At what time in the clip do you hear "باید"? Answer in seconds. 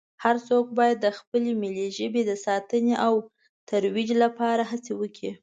0.77-0.97